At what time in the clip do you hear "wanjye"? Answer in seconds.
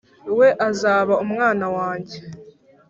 1.77-2.17